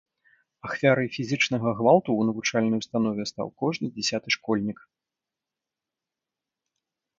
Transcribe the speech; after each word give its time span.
Ахвярай 0.69 1.09
фізічнага 1.15 1.73
гвалту 1.81 2.11
ў 2.15 2.21
навучальнай 2.29 2.79
установе 2.85 3.23
стаў 3.33 3.47
кожны 3.61 3.85
дзясяты 3.93 4.35
школьнік. 4.39 4.83